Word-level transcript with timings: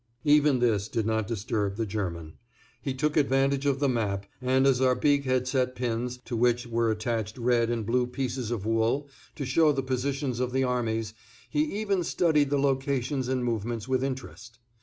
_"Even 0.23 0.57
this 0.57 0.87
did 0.87 1.05
not 1.05 1.27
disturb 1.27 1.75
the 1.75 1.85
German. 1.85 2.33
He 2.81 2.95
took 2.95 3.15
advantage 3.15 3.67
of 3.67 3.79
the 3.79 3.87
map, 3.87 4.25
and 4.41 4.65
as 4.65 4.79
Arbique 4.81 5.25
had 5.25 5.47
set 5.47 5.75
pins, 5.75 6.17
to 6.25 6.35
which 6.35 6.65
were 6.65 6.89
attached 6.89 7.37
red 7.37 7.69
and 7.69 7.85
blue 7.85 8.07
pieces 8.07 8.49
of 8.49 8.65
wool, 8.65 9.07
to 9.35 9.45
show 9.45 9.71
the 9.71 9.83
positions 9.83 10.39
of 10.39 10.53
the 10.53 10.63
armies, 10.63 11.13
he 11.51 11.79
even 11.79 12.03
studied 12.03 12.49
the 12.49 12.57
locations 12.57 13.27
and 13.27 13.45
movements 13.45 13.87
with 13.87 14.03
interest. 14.03 14.57